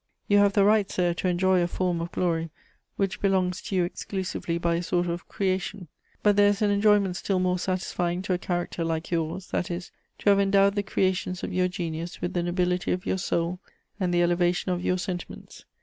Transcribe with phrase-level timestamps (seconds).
[0.27, 2.49] "You have the right, Sir, to enjoy a form of glory
[2.95, 5.89] which belongs to you exclusively by a sort of creation;
[6.23, 9.91] but there is an enjoyment still more satisfying to a character like yours, that is,
[10.17, 13.59] to have endowed the creations of your genius with the nobility of your soul
[13.99, 15.65] and the elevation of your sentiments.